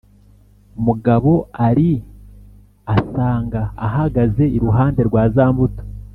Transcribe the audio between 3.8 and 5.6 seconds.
ahagaze iruhande rwa za